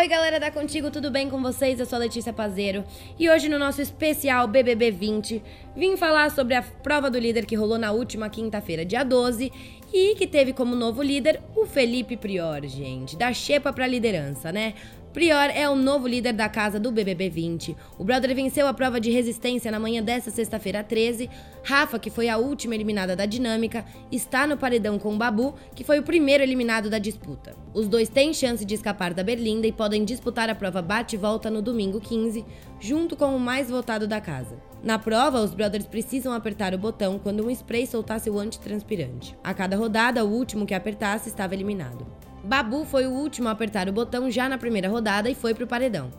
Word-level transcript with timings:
Oi, 0.00 0.08
galera 0.08 0.40
da 0.40 0.50
Contigo, 0.50 0.90
tudo 0.90 1.10
bem 1.10 1.28
com 1.28 1.42
vocês? 1.42 1.78
Eu 1.78 1.84
sou 1.84 1.96
a 1.96 1.98
Letícia 1.98 2.32
Pazeiro 2.32 2.82
e 3.18 3.28
hoje 3.28 3.50
no 3.50 3.58
nosso 3.58 3.82
especial 3.82 4.48
BBB 4.48 4.90
20 4.90 5.42
vim 5.76 5.94
falar 5.94 6.30
sobre 6.30 6.54
a 6.54 6.62
prova 6.62 7.10
do 7.10 7.18
líder 7.18 7.44
que 7.44 7.54
rolou 7.54 7.76
na 7.76 7.92
última 7.92 8.30
quinta-feira, 8.30 8.82
dia 8.82 9.04
12, 9.04 9.52
e 9.92 10.14
que 10.14 10.26
teve 10.26 10.54
como 10.54 10.74
novo 10.74 11.02
líder 11.02 11.42
o 11.54 11.66
Felipe 11.66 12.16
Prior, 12.16 12.64
gente, 12.64 13.14
da 13.14 13.30
Xepa 13.34 13.74
pra 13.74 13.86
liderança, 13.86 14.50
né? 14.50 14.72
Prior 15.12 15.50
é 15.52 15.68
o 15.68 15.74
novo 15.74 16.06
líder 16.06 16.32
da 16.32 16.48
casa 16.48 16.78
do 16.78 16.92
BBB 16.92 17.28
20. 17.28 17.76
O 17.98 18.04
brother 18.04 18.32
venceu 18.32 18.68
a 18.68 18.72
prova 18.72 19.00
de 19.00 19.10
resistência 19.10 19.68
na 19.68 19.80
manhã 19.80 20.00
desta 20.00 20.30
sexta-feira 20.30 20.84
13. 20.84 21.28
Rafa, 21.64 21.98
que 21.98 22.10
foi 22.10 22.28
a 22.28 22.36
última 22.36 22.76
eliminada 22.76 23.16
da 23.16 23.26
dinâmica, 23.26 23.84
está 24.12 24.46
no 24.46 24.56
paredão 24.56 25.00
com 25.00 25.12
o 25.12 25.18
Babu, 25.18 25.56
que 25.74 25.82
foi 25.82 25.98
o 25.98 26.04
primeiro 26.04 26.44
eliminado 26.44 26.88
da 26.88 27.00
disputa. 27.00 27.56
Os 27.74 27.88
dois 27.88 28.08
têm 28.08 28.32
chance 28.32 28.64
de 28.64 28.72
escapar 28.72 29.12
da 29.12 29.24
Berlinda 29.24 29.66
e 29.66 29.72
podem 29.72 30.04
disputar 30.04 30.48
a 30.48 30.54
prova 30.54 30.80
bate-volta 30.80 31.50
no 31.50 31.60
domingo 31.60 32.00
15, 32.00 32.44
junto 32.78 33.16
com 33.16 33.34
o 33.34 33.40
mais 33.40 33.68
votado 33.68 34.06
da 34.06 34.20
casa. 34.20 34.62
Na 34.80 34.96
prova, 34.96 35.40
os 35.40 35.52
brothers 35.52 35.86
precisam 35.86 36.32
apertar 36.32 36.72
o 36.72 36.78
botão 36.78 37.18
quando 37.18 37.44
um 37.44 37.50
spray 37.50 37.84
soltasse 37.84 38.30
o 38.30 38.38
antitranspirante. 38.38 39.36
A 39.42 39.52
cada 39.52 39.76
rodada, 39.76 40.24
o 40.24 40.30
último 40.30 40.64
que 40.64 40.72
apertasse 40.72 41.28
estava 41.28 41.52
eliminado. 41.52 42.06
Babu 42.42 42.84
foi 42.84 43.06
o 43.06 43.12
último 43.12 43.48
a 43.48 43.52
apertar 43.52 43.88
o 43.88 43.92
botão 43.92 44.30
já 44.30 44.48
na 44.48 44.58
primeira 44.58 44.88
rodada 44.88 45.28
e 45.28 45.34
foi 45.34 45.54
pro 45.54 45.66
paredão. 45.66 46.10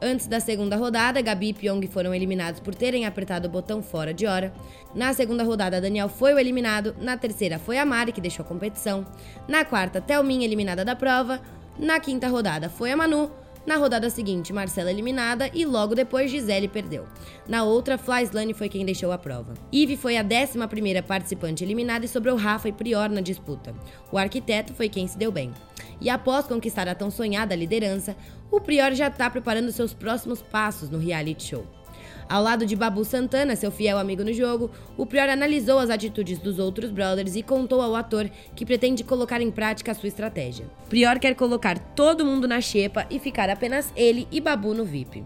Antes 0.00 0.26
da 0.26 0.38
segunda 0.38 0.76
rodada, 0.76 1.22
Gabi 1.22 1.48
e 1.48 1.54
Pyong 1.54 1.86
foram 1.86 2.14
eliminados 2.14 2.60
por 2.60 2.74
terem 2.74 3.06
apertado 3.06 3.48
o 3.48 3.50
botão 3.50 3.82
fora 3.82 4.12
de 4.12 4.26
hora. 4.26 4.52
Na 4.94 5.12
segunda 5.12 5.42
rodada, 5.42 5.80
Daniel 5.80 6.08
foi 6.08 6.34
o 6.34 6.38
eliminado. 6.38 6.94
Na 7.00 7.16
terceira, 7.16 7.58
foi 7.58 7.78
a 7.78 7.86
Mari, 7.86 8.12
que 8.12 8.20
deixou 8.20 8.44
a 8.44 8.48
competição. 8.48 9.06
Na 9.48 9.64
quarta, 9.64 10.00
Thelminha 10.00 10.44
eliminada 10.44 10.84
da 10.84 10.94
prova. 10.94 11.40
Na 11.78 11.98
quinta 11.98 12.28
rodada, 12.28 12.68
foi 12.68 12.92
a 12.92 12.96
Manu. 12.96 13.30
Na 13.66 13.76
rodada 13.76 14.10
seguinte, 14.10 14.52
Marcela 14.52 14.90
eliminada 14.90 15.50
e 15.54 15.64
logo 15.64 15.94
depois 15.94 16.30
Gisele 16.30 16.68
perdeu. 16.68 17.06
Na 17.48 17.64
outra, 17.64 17.96
Flyslane 17.96 18.52
foi 18.52 18.68
quem 18.68 18.84
deixou 18.84 19.10
a 19.10 19.16
prova. 19.16 19.54
Ive 19.72 19.96
foi 19.96 20.18
a 20.18 20.22
11 20.22 20.58
participante 21.02 21.64
eliminada 21.64 22.04
e 22.04 22.08
sobrou 22.08 22.36
Rafa 22.36 22.68
e 22.68 22.72
Prior 22.72 23.08
na 23.08 23.22
disputa. 23.22 23.74
O 24.12 24.18
arquiteto 24.18 24.74
foi 24.74 24.90
quem 24.90 25.06
se 25.06 25.16
deu 25.16 25.32
bem. 25.32 25.50
E 25.98 26.10
após 26.10 26.46
conquistar 26.46 26.88
a 26.88 26.94
tão 26.94 27.10
sonhada 27.10 27.54
liderança, 27.54 28.14
o 28.50 28.60
Prior 28.60 28.92
já 28.92 29.08
está 29.08 29.30
preparando 29.30 29.72
seus 29.72 29.94
próximos 29.94 30.42
passos 30.42 30.90
no 30.90 30.98
reality 30.98 31.44
show. 31.44 31.66
Ao 32.28 32.42
lado 32.42 32.64
de 32.64 32.74
Babu 32.74 33.04
Santana, 33.04 33.54
seu 33.54 33.70
fiel 33.70 33.98
amigo 33.98 34.24
no 34.24 34.32
jogo, 34.32 34.70
o 34.96 35.04
Prior 35.04 35.28
analisou 35.28 35.78
as 35.78 35.90
atitudes 35.90 36.38
dos 36.38 36.58
outros 36.58 36.90
brothers 36.90 37.36
e 37.36 37.42
contou 37.42 37.82
ao 37.82 37.94
ator 37.94 38.30
que 38.54 38.64
pretende 38.64 39.04
colocar 39.04 39.40
em 39.40 39.50
prática 39.50 39.92
a 39.92 39.94
sua 39.94 40.08
estratégia. 40.08 40.66
Prior 40.88 41.18
quer 41.18 41.34
colocar 41.34 41.78
todo 41.78 42.24
mundo 42.24 42.48
na 42.48 42.60
xepa 42.60 43.06
e 43.10 43.18
ficar 43.18 43.50
apenas 43.50 43.92
ele 43.94 44.26
e 44.32 44.40
Babu 44.40 44.72
no 44.72 44.84
VIP. 44.84 45.24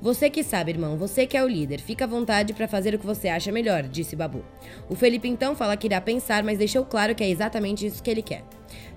Você 0.00 0.30
que 0.30 0.42
sabe, 0.42 0.72
irmão, 0.72 0.96
você 0.96 1.26
que 1.26 1.36
é 1.36 1.44
o 1.44 1.48
líder, 1.48 1.78
fica 1.78 2.04
à 2.04 2.08
vontade 2.08 2.54
para 2.54 2.66
fazer 2.66 2.94
o 2.94 2.98
que 2.98 3.04
você 3.04 3.28
acha 3.28 3.52
melhor, 3.52 3.82
disse 3.82 4.16
Babu. 4.16 4.42
O 4.88 4.94
Felipe 4.94 5.28
então 5.28 5.54
fala 5.54 5.76
que 5.76 5.86
irá 5.86 6.00
pensar, 6.00 6.42
mas 6.42 6.56
deixou 6.56 6.86
claro 6.86 7.14
que 7.14 7.22
é 7.22 7.28
exatamente 7.28 7.84
isso 7.84 8.02
que 8.02 8.10
ele 8.10 8.22
quer. 8.22 8.42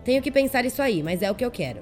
Tenho 0.06 0.22
que 0.22 0.32
pensar 0.32 0.64
isso 0.66 0.82
aí, 0.82 1.04
mas 1.04 1.22
é 1.22 1.30
o 1.30 1.36
que 1.36 1.44
eu 1.44 1.52
quero. 1.52 1.82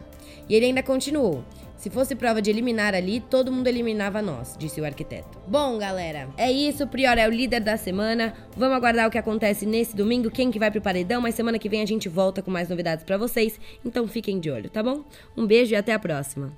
E 0.50 0.56
ele 0.56 0.66
ainda 0.66 0.82
continuou. 0.82 1.44
Se 1.82 1.90
fosse 1.90 2.14
prova 2.16 2.44
de 2.44 2.52
eliminar 2.52 2.94
ali, 2.94 3.20
todo 3.20 3.52
mundo 3.52 3.66
eliminava 3.66 4.22
nós, 4.22 4.56
disse 4.56 4.80
o 4.80 4.86
arquiteto. 4.86 5.40
Bom, 5.48 5.80
galera, 5.80 6.30
é 6.38 6.52
isso. 6.52 6.86
Prior 6.86 7.18
é 7.18 7.28
o 7.28 7.32
líder 7.32 7.60
da 7.60 7.76
semana. 7.76 8.36
Vamos 8.56 8.78
aguardar 8.78 9.08
o 9.08 9.10
que 9.10 9.18
acontece 9.18 9.66
nesse 9.66 9.96
domingo, 9.96 10.30
quem 10.30 10.52
que 10.52 10.60
vai 10.60 10.70
pro 10.70 10.80
paredão, 10.80 11.20
mas 11.20 11.34
semana 11.34 11.58
que 11.58 11.68
vem 11.68 11.82
a 11.82 11.88
gente 11.88 12.08
volta 12.08 12.44
com 12.44 12.52
mais 12.52 12.70
novidades 12.70 13.04
para 13.04 13.18
vocês. 13.18 13.60
Então 13.84 14.08
fiquem 14.08 14.40
de 14.40 14.52
olho, 14.52 14.70
tá 14.70 14.84
bom? 14.84 15.04
Um 15.36 15.48
beijo 15.48 15.74
e 15.74 15.76
até 15.76 15.92
a 15.92 15.98
próxima. 15.98 16.56